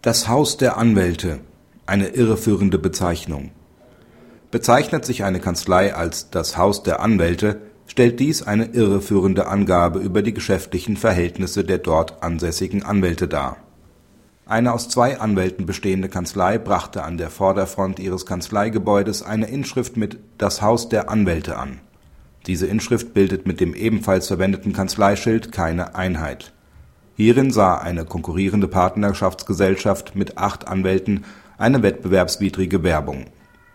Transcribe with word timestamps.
Das 0.00 0.28
Haus 0.28 0.56
der 0.56 0.76
Anwälte 0.76 1.40
eine 1.84 2.10
irreführende 2.10 2.78
Bezeichnung. 2.78 3.50
Bezeichnet 4.52 5.04
sich 5.04 5.24
eine 5.24 5.40
Kanzlei 5.40 5.92
als 5.92 6.30
das 6.30 6.56
Haus 6.56 6.84
der 6.84 7.00
Anwälte, 7.00 7.62
stellt 7.88 8.20
dies 8.20 8.44
eine 8.44 8.66
irreführende 8.66 9.48
Angabe 9.48 9.98
über 9.98 10.22
die 10.22 10.32
geschäftlichen 10.32 10.96
Verhältnisse 10.96 11.64
der 11.64 11.78
dort 11.78 12.22
ansässigen 12.22 12.84
Anwälte 12.84 13.26
dar. 13.26 13.56
Eine 14.46 14.72
aus 14.72 14.88
zwei 14.88 15.18
Anwälten 15.18 15.66
bestehende 15.66 16.08
Kanzlei 16.08 16.58
brachte 16.58 17.02
an 17.02 17.18
der 17.18 17.28
Vorderfront 17.28 17.98
ihres 17.98 18.24
Kanzleigebäudes 18.24 19.24
eine 19.24 19.48
Inschrift 19.48 19.96
mit 19.96 20.20
Das 20.38 20.62
Haus 20.62 20.88
der 20.88 21.10
Anwälte 21.10 21.56
an. 21.56 21.80
Diese 22.46 22.68
Inschrift 22.68 23.14
bildet 23.14 23.48
mit 23.48 23.58
dem 23.58 23.74
ebenfalls 23.74 24.28
verwendeten 24.28 24.72
Kanzleischild 24.72 25.50
keine 25.50 25.96
Einheit. 25.96 26.52
Hierin 27.18 27.50
sah 27.50 27.78
eine 27.78 28.04
konkurrierende 28.04 28.68
Partnerschaftsgesellschaft 28.68 30.14
mit 30.14 30.38
acht 30.38 30.68
Anwälten 30.68 31.24
eine 31.58 31.82
wettbewerbswidrige 31.82 32.84
Werbung. 32.84 33.24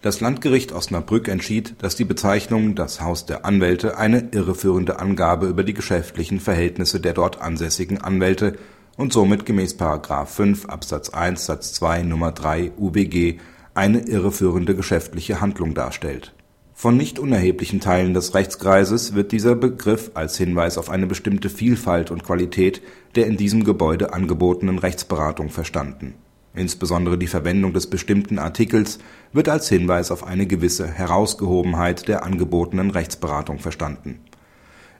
Das 0.00 0.20
Landgericht 0.20 0.72
Osnabrück 0.72 1.28
entschied, 1.28 1.74
dass 1.82 1.96
die 1.96 2.06
Bezeichnung 2.06 2.74
Das 2.76 3.02
Haus 3.02 3.26
der 3.26 3.44
Anwälte 3.44 3.98
eine 3.98 4.30
irreführende 4.30 5.00
Angabe 5.00 5.48
über 5.48 5.64
die 5.64 5.74
geschäftlichen 5.74 6.40
Verhältnisse 6.40 6.98
der 6.98 7.12
dort 7.12 7.42
ansässigen 7.42 8.00
Anwälte 8.00 8.56
und 8.96 9.12
somit 9.12 9.44
gemäß§ 9.44 9.78
5 10.24 10.64
Absatz 10.70 11.10
1 11.10 11.44
Satz 11.44 11.74
2 11.74 12.00
Nr. 12.00 12.32
3 12.32 12.72
UWG 12.78 13.38
eine 13.74 13.98
irreführende 13.98 14.74
geschäftliche 14.74 15.42
Handlung 15.42 15.74
darstellt. 15.74 16.32
Von 16.78 16.98
nicht 16.98 17.18
unerheblichen 17.18 17.80
Teilen 17.80 18.12
des 18.12 18.34
Rechtskreises 18.34 19.14
wird 19.14 19.32
dieser 19.32 19.54
Begriff 19.54 20.10
als 20.12 20.36
Hinweis 20.36 20.76
auf 20.76 20.90
eine 20.90 21.06
bestimmte 21.06 21.48
Vielfalt 21.48 22.10
und 22.10 22.22
Qualität 22.22 22.82
der 23.14 23.26
in 23.28 23.38
diesem 23.38 23.64
Gebäude 23.64 24.12
angebotenen 24.12 24.78
Rechtsberatung 24.78 25.48
verstanden. 25.48 26.16
Insbesondere 26.54 27.16
die 27.16 27.28
Verwendung 27.28 27.72
des 27.72 27.86
bestimmten 27.86 28.38
Artikels 28.38 28.98
wird 29.32 29.48
als 29.48 29.70
Hinweis 29.70 30.10
auf 30.10 30.22
eine 30.22 30.46
gewisse 30.46 30.86
Herausgehobenheit 30.86 32.08
der 32.08 32.24
angebotenen 32.24 32.90
Rechtsberatung 32.90 33.58
verstanden. 33.58 34.20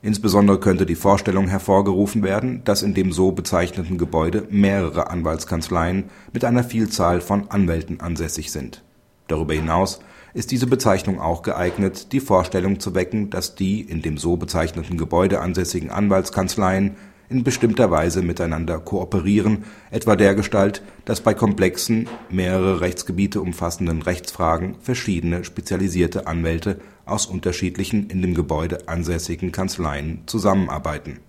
Insbesondere 0.00 0.60
könnte 0.60 0.86
die 0.86 0.94
Vorstellung 0.94 1.48
hervorgerufen 1.48 2.22
werden, 2.22 2.62
dass 2.64 2.84
in 2.84 2.94
dem 2.94 3.10
so 3.10 3.32
bezeichneten 3.32 3.98
Gebäude 3.98 4.46
mehrere 4.48 5.10
Anwaltskanzleien 5.10 6.04
mit 6.32 6.44
einer 6.44 6.62
Vielzahl 6.62 7.20
von 7.20 7.50
Anwälten 7.50 7.98
ansässig 7.98 8.52
sind. 8.52 8.84
Darüber 9.28 9.54
hinaus 9.54 10.00
ist 10.34 10.50
diese 10.50 10.66
Bezeichnung 10.66 11.20
auch 11.20 11.42
geeignet, 11.42 12.12
die 12.12 12.20
Vorstellung 12.20 12.80
zu 12.80 12.94
wecken, 12.94 13.30
dass 13.30 13.54
die 13.54 13.80
in 13.80 14.02
dem 14.02 14.18
so 14.18 14.36
bezeichneten 14.36 14.98
Gebäude 14.98 15.40
ansässigen 15.40 15.90
Anwaltskanzleien 15.90 16.96
in 17.28 17.44
bestimmter 17.44 17.90
Weise 17.90 18.22
miteinander 18.22 18.78
kooperieren, 18.78 19.64
etwa 19.90 20.16
dergestalt, 20.16 20.82
dass 21.04 21.20
bei 21.20 21.34
komplexen, 21.34 22.08
mehrere 22.30 22.80
Rechtsgebiete 22.80 23.40
umfassenden 23.40 24.02
Rechtsfragen 24.02 24.76
verschiedene 24.80 25.44
spezialisierte 25.44 26.26
Anwälte 26.26 26.80
aus 27.06 27.26
unterschiedlichen 27.26 28.08
in 28.10 28.20
dem 28.20 28.34
Gebäude 28.34 28.88
ansässigen 28.88 29.52
Kanzleien 29.52 30.22
zusammenarbeiten. 30.26 31.20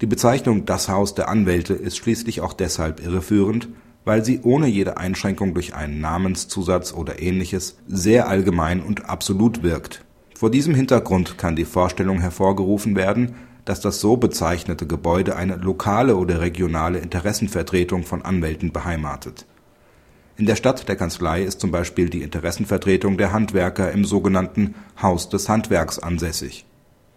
Die 0.00 0.06
Bezeichnung 0.06 0.64
Das 0.64 0.88
Haus 0.88 1.14
der 1.14 1.28
Anwälte 1.28 1.74
ist 1.74 1.96
schließlich 1.96 2.40
auch 2.40 2.52
deshalb 2.52 3.00
irreführend, 3.00 3.68
weil 4.08 4.24
sie 4.24 4.40
ohne 4.42 4.66
jede 4.66 4.96
Einschränkung 4.96 5.54
durch 5.54 5.76
einen 5.76 6.00
Namenszusatz 6.00 6.92
oder 6.92 7.22
ähnliches 7.22 7.78
sehr 7.86 8.28
allgemein 8.28 8.82
und 8.82 9.08
absolut 9.08 9.62
wirkt. 9.62 10.04
Vor 10.34 10.50
diesem 10.50 10.74
Hintergrund 10.74 11.38
kann 11.38 11.54
die 11.54 11.64
Vorstellung 11.64 12.20
hervorgerufen 12.20 12.96
werden 12.96 13.36
dass 13.68 13.80
das 13.80 14.00
so 14.00 14.16
bezeichnete 14.16 14.86
Gebäude 14.86 15.36
eine 15.36 15.56
lokale 15.56 16.16
oder 16.16 16.40
regionale 16.40 17.00
Interessenvertretung 17.00 18.02
von 18.02 18.22
Anwälten 18.22 18.72
beheimatet. 18.72 19.44
In 20.38 20.46
der 20.46 20.56
Stadt 20.56 20.88
der 20.88 20.96
Kanzlei 20.96 21.42
ist 21.42 21.60
zum 21.60 21.70
Beispiel 21.70 22.08
die 22.08 22.22
Interessenvertretung 22.22 23.18
der 23.18 23.30
Handwerker 23.30 23.92
im 23.92 24.06
sogenannten 24.06 24.74
Haus 25.02 25.28
des 25.28 25.50
Handwerks 25.50 25.98
ansässig. 25.98 26.64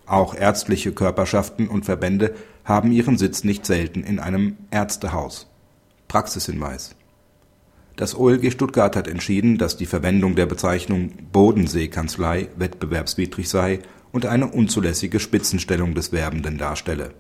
Auch 0.06 0.35
ärztliche 0.35 0.91
Körperschaften 0.91 1.69
und 1.69 1.85
Verbände 1.85 2.35
haben 2.66 2.91
ihren 2.91 3.18
Sitz 3.18 3.46
nicht 3.46 3.66
selten 3.66 4.03
in 4.03 4.19
einem 4.19 4.57
Ärztehaus. 4.72 5.47
Praxishinweis 6.11 6.94
Das 7.95 8.19
OLG 8.19 8.51
Stuttgart 8.51 8.97
hat 8.97 9.07
entschieden, 9.07 9.57
dass 9.57 9.77
die 9.77 9.85
Verwendung 9.85 10.35
der 10.35 10.45
Bezeichnung 10.45 11.11
Bodensee-Kanzlei 11.31 12.49
wettbewerbswidrig 12.57 13.47
sei 13.47 13.79
und 14.11 14.25
eine 14.25 14.47
unzulässige 14.47 15.21
Spitzenstellung 15.21 15.95
des 15.95 16.11
Werbenden 16.11 16.57
darstelle. 16.57 17.13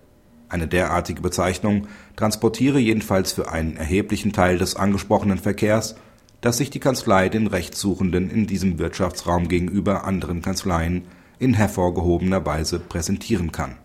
Eine 0.49 0.67
derartige 0.67 1.21
Bezeichnung 1.21 1.87
transportiere 2.17 2.79
jedenfalls 2.79 3.31
für 3.31 3.49
einen 3.49 3.77
erheblichen 3.77 4.33
Teil 4.33 4.57
des 4.57 4.75
angesprochenen 4.75 5.37
Verkehrs, 5.37 5.95
dass 6.41 6.57
sich 6.57 6.69
die 6.69 6.81
Kanzlei 6.81 7.29
den 7.29 7.47
Rechtssuchenden 7.47 8.29
in 8.29 8.45
diesem 8.45 8.77
Wirtschaftsraum 8.77 9.47
gegenüber 9.47 10.03
anderen 10.03 10.41
Kanzleien 10.41 11.05
in 11.39 11.53
hervorgehobener 11.53 12.45
Weise 12.45 12.81
präsentieren 12.81 13.53
kann 13.53 13.77